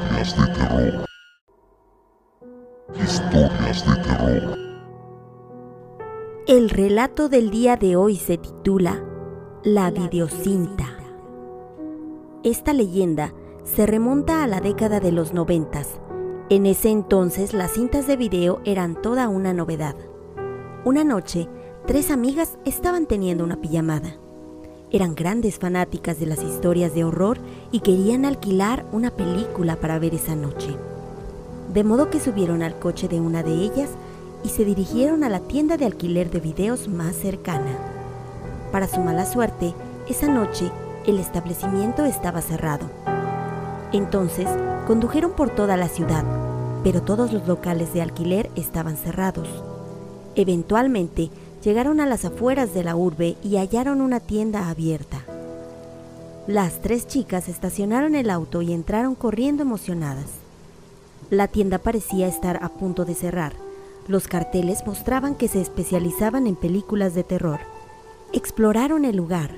[0.00, 1.06] Historias de terror.
[2.94, 4.58] Historias de terror.
[6.46, 9.04] El relato del día de hoy se titula
[9.62, 10.86] La videocinta.
[12.42, 13.34] Esta leyenda
[13.64, 16.00] se remonta a la década de los noventas.
[16.48, 19.96] En ese entonces las cintas de video eran toda una novedad.
[20.84, 21.48] Una noche,
[21.86, 24.18] tres amigas estaban teniendo una pijamada.
[24.92, 27.38] Eran grandes fanáticas de las historias de horror
[27.70, 30.74] y querían alquilar una película para ver esa noche.
[31.72, 33.90] De modo que subieron al coche de una de ellas
[34.42, 37.70] y se dirigieron a la tienda de alquiler de videos más cercana.
[38.72, 39.74] Para su mala suerte,
[40.08, 40.72] esa noche
[41.06, 42.90] el establecimiento estaba cerrado.
[43.92, 44.48] Entonces,
[44.88, 46.24] condujeron por toda la ciudad,
[46.82, 49.48] pero todos los locales de alquiler estaban cerrados.
[50.34, 51.30] Eventualmente,
[51.62, 55.22] llegaron a las afueras de la urbe y hallaron una tienda abierta.
[56.46, 60.26] Las tres chicas estacionaron el auto y entraron corriendo emocionadas.
[61.28, 63.52] La tienda parecía estar a punto de cerrar.
[64.08, 67.60] Los carteles mostraban que se especializaban en películas de terror.
[68.32, 69.50] Exploraron el lugar.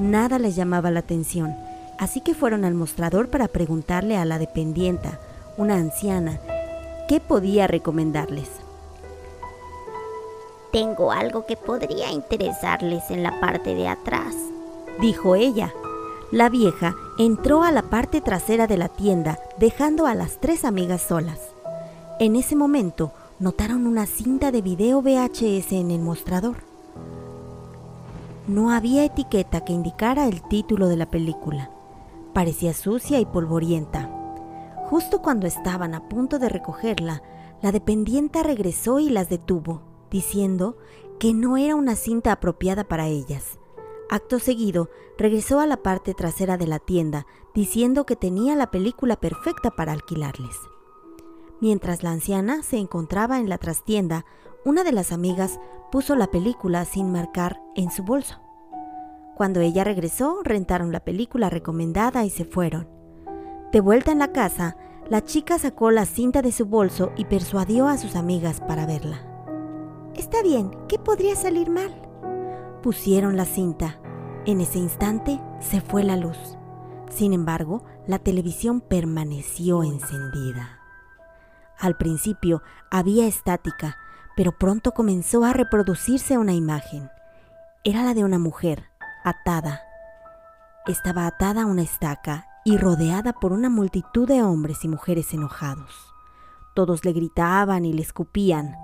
[0.00, 1.54] Nada les llamaba la atención,
[1.98, 5.20] así que fueron al mostrador para preguntarle a la dependienta,
[5.56, 6.40] una anciana,
[7.06, 8.63] qué podía recomendarles.
[10.74, 14.34] Tengo algo que podría interesarles en la parte de atrás,
[15.00, 15.72] dijo ella.
[16.32, 21.00] La vieja entró a la parte trasera de la tienda, dejando a las tres amigas
[21.02, 21.38] solas.
[22.18, 26.56] En ese momento, notaron una cinta de video VHS en el mostrador.
[28.48, 31.70] No había etiqueta que indicara el título de la película.
[32.32, 34.10] Parecía sucia y polvorienta.
[34.90, 37.22] Justo cuando estaban a punto de recogerla,
[37.62, 40.76] la dependienta regresó y las detuvo diciendo
[41.18, 43.58] que no era una cinta apropiada para ellas.
[44.10, 49.16] Acto seguido, regresó a la parte trasera de la tienda, diciendo que tenía la película
[49.16, 50.56] perfecta para alquilarles.
[51.60, 54.26] Mientras la anciana se encontraba en la trastienda,
[54.64, 58.40] una de las amigas puso la película sin marcar en su bolso.
[59.36, 62.88] Cuando ella regresó, rentaron la película recomendada y se fueron.
[63.72, 64.76] De vuelta en la casa,
[65.08, 69.33] la chica sacó la cinta de su bolso y persuadió a sus amigas para verla.
[70.16, 71.92] Está bien, ¿qué podría salir mal?
[72.82, 73.98] Pusieron la cinta.
[74.46, 76.38] En ese instante se fue la luz.
[77.10, 80.78] Sin embargo, la televisión permaneció encendida.
[81.78, 83.96] Al principio había estática,
[84.36, 87.10] pero pronto comenzó a reproducirse una imagen.
[87.82, 88.84] Era la de una mujer,
[89.24, 89.82] atada.
[90.86, 95.90] Estaba atada a una estaca y rodeada por una multitud de hombres y mujeres enojados.
[96.74, 98.76] Todos le gritaban y le escupían.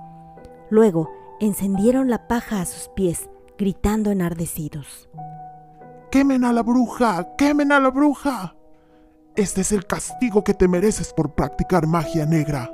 [0.70, 3.28] Luego encendieron la paja a sus pies,
[3.58, 5.08] gritando enardecidos.
[6.10, 7.34] ¡Quemen a la bruja!
[7.36, 8.56] ¡Quemen a la bruja!
[9.36, 12.72] Este es el castigo que te mereces por practicar magia negra.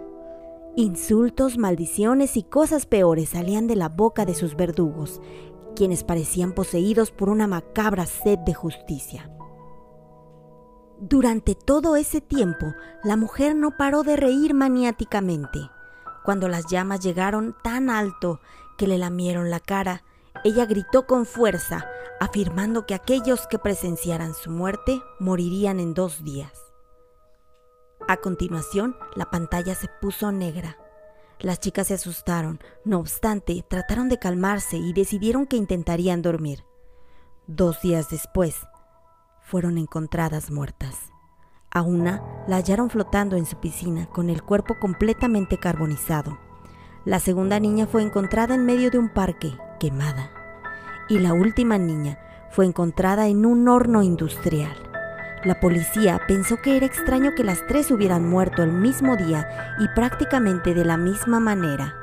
[0.74, 5.20] Insultos, maldiciones y cosas peores salían de la boca de sus verdugos,
[5.74, 9.30] quienes parecían poseídos por una macabra sed de justicia.
[10.98, 12.66] Durante todo ese tiempo,
[13.04, 15.58] la mujer no paró de reír maniáticamente.
[16.26, 18.40] Cuando las llamas llegaron tan alto
[18.76, 20.02] que le lamieron la cara,
[20.42, 21.88] ella gritó con fuerza,
[22.18, 26.50] afirmando que aquellos que presenciaran su muerte morirían en dos días.
[28.08, 30.76] A continuación, la pantalla se puso negra.
[31.38, 36.64] Las chicas se asustaron, no obstante, trataron de calmarse y decidieron que intentarían dormir.
[37.46, 38.66] Dos días después,
[39.42, 41.12] fueron encontradas muertas.
[41.76, 46.38] A una la hallaron flotando en su piscina con el cuerpo completamente carbonizado.
[47.04, 50.30] La segunda niña fue encontrada en medio de un parque, quemada.
[51.10, 52.18] Y la última niña
[52.50, 54.74] fue encontrada en un horno industrial.
[55.44, 59.86] La policía pensó que era extraño que las tres hubieran muerto el mismo día y
[59.88, 61.94] prácticamente de la misma manera.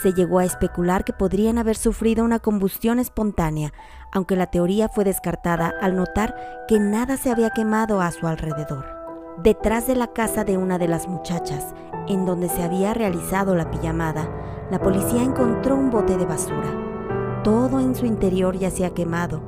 [0.00, 3.74] Se llegó a especular que podrían haber sufrido una combustión espontánea,
[4.12, 8.93] aunque la teoría fue descartada al notar que nada se había quemado a su alrededor.
[9.42, 11.74] Detrás de la casa de una de las muchachas,
[12.08, 14.28] en donde se había realizado la pijamada,
[14.70, 17.40] la policía encontró un bote de basura.
[17.42, 19.40] Todo en su interior ya se ha quemado.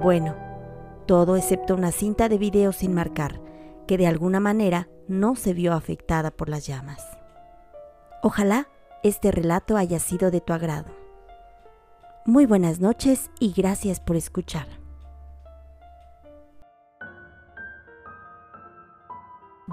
[0.00, 0.36] Bueno,
[1.06, 3.40] todo excepto una cinta de video sin marcar,
[3.88, 7.02] que de alguna manera no se vio afectada por las llamas.
[8.22, 8.68] Ojalá
[9.02, 10.92] este relato haya sido de tu agrado.
[12.24, 14.81] Muy buenas noches y gracias por escuchar.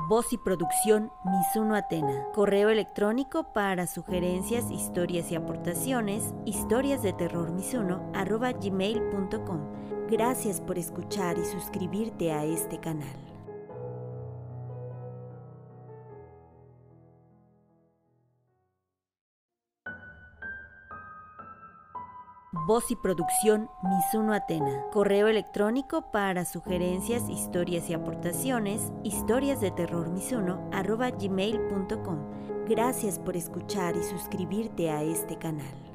[0.10, 2.26] Voz y producción Misuno Atena.
[2.34, 7.52] Correo electrónico para sugerencias, historias y aportaciones, historias de terror
[8.60, 9.62] gmail.com.
[10.10, 13.29] Gracias por escuchar y suscribirte a este canal.
[22.52, 24.86] Voz y producción Mizuno Atena.
[24.92, 30.10] Correo electrónico para sugerencias, historias y aportaciones, historias de terror.
[32.68, 35.89] Gracias por escuchar y suscribirte a este canal.